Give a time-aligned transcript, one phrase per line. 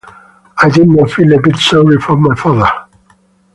[0.63, 2.87] I did not feel a bit sorry for my father.